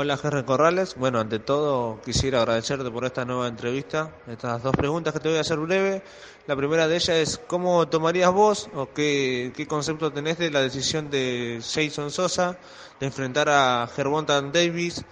[0.00, 4.12] Hola Jerry Corrales, bueno, ante todo quisiera agradecerte por esta nueva entrevista.
[4.28, 6.04] Estas dos preguntas que te voy a hacer breve.
[6.46, 10.60] La primera de ellas es, ¿cómo tomarías vos o qué, qué concepto tenés de la
[10.60, 12.56] decisión de Jason Sosa
[13.00, 15.04] de enfrentar a Gervonta Davis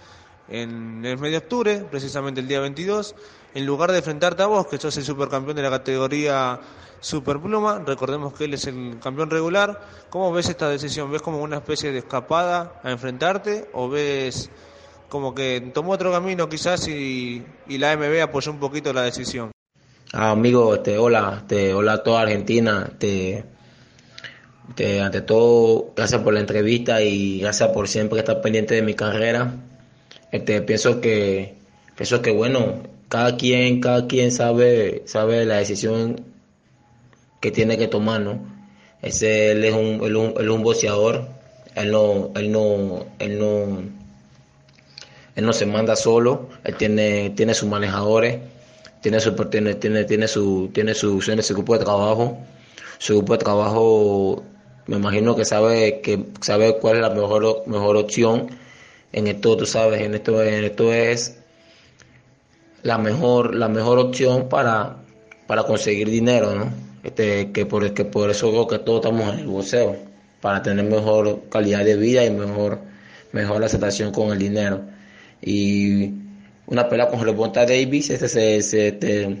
[0.47, 3.13] en el mes de octubre, precisamente el día 22,
[3.55, 6.61] en lugar de enfrentarte a vos, que sos el supercampeón de la categoría
[7.01, 11.11] Superpluma, recordemos que él es el campeón regular, ¿cómo ves esta decisión?
[11.11, 14.49] ¿Ves como una especie de escapada a enfrentarte o ves
[15.09, 19.51] como que tomó otro camino quizás y, y la AMB apoyó un poquito la decisión.
[20.13, 23.43] Ah, amigo, este, hola, este, hola a toda Argentina, este,
[24.69, 28.93] este, ante todo, gracias por la entrevista y gracias por siempre estar pendiente de mi
[28.93, 29.53] carrera.
[30.31, 31.55] Este, pienso que,
[31.95, 36.25] pienso que bueno, cada quien, cada quien sabe, sabe la decisión
[37.41, 38.39] que tiene que tomar, ¿no?
[39.01, 41.27] Ese, él es un, él, un, él es un boxeador,
[41.75, 43.83] él no, él no, él no,
[45.37, 48.39] él no se manda solo, él tiene, tiene sus manejadores,
[49.01, 52.39] tiene su, tiene, tiene, tiene su, tiene su, tiene su grupo de trabajo.
[52.97, 54.43] Su grupo de trabajo
[54.87, 58.47] me imagino que sabe que sabe cuál es la mejor mejor opción
[59.13, 61.37] en esto tú sabes en esto en esto es
[62.81, 64.97] la mejor la mejor opción para
[65.45, 66.71] para conseguir dinero no
[67.03, 69.97] este que por que por eso creo que todos estamos en el boxeo
[70.41, 72.79] para tener mejor calidad de vida y mejor
[73.33, 74.96] mejor aceptación con el dinero
[75.41, 76.11] y
[76.67, 79.37] una pelea con Rebonta Davis, este se, este,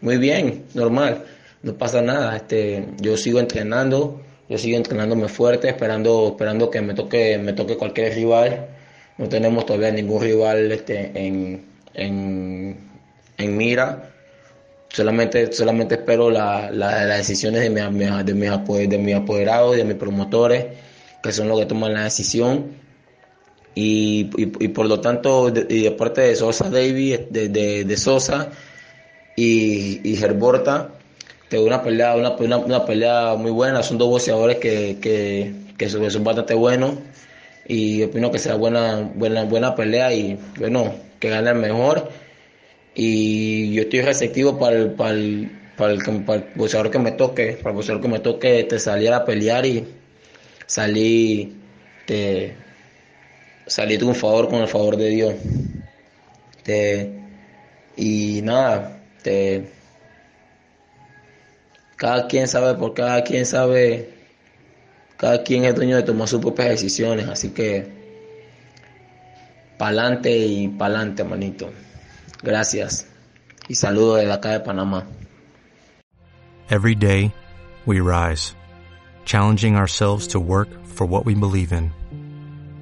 [0.00, 1.24] muy bien, normal,
[1.62, 6.94] no pasa nada, este, yo sigo entrenando, yo sigo entrenándome fuerte, esperando, esperando que me
[6.94, 8.66] toque, me toque cualquier rival,
[9.18, 11.64] no tenemos todavía ningún rival este, en,
[11.94, 12.76] en,
[13.36, 14.10] en mira,
[14.88, 20.66] solamente, solamente espero la, la, las decisiones de, mis, de mis apoderados, de mis promotores,
[21.22, 22.87] que son los que toman la decisión
[23.74, 28.50] y, y, por lo tanto, y de parte de Sosa Davis, de, de, Sosa
[29.36, 30.90] y, y Herborta,
[31.48, 35.88] tengo una pelea, una, una, una, pelea muy buena, son dos boxeadores que, que, que
[35.88, 36.94] son, bastante buenos
[37.66, 42.10] y opino que será buena, buena, buena pelea y bueno, que gane el mejor.
[42.94, 47.70] Y yo estoy receptivo para el, para el, para el, boxeador que me toque, para
[47.70, 49.86] el boxeador que me toque te salir a pelear y
[50.66, 51.52] salir
[52.06, 52.54] de
[53.68, 55.34] salí un favor con el favor de Dios.
[56.62, 57.12] Te,
[57.96, 59.70] y nada, te,
[61.96, 64.14] cada quien sabe por cada quien sabe,
[65.16, 67.86] cada quien es dueño de tomar sus propias decisiones, así que
[69.78, 71.70] pa'lante y pa'lante, manito.
[72.42, 73.06] Gracias
[73.68, 75.06] y saludo desde acá de Panamá.
[76.70, 77.32] Every day
[77.86, 78.54] we rise,
[79.24, 81.97] challenging ourselves to work for what we believe in.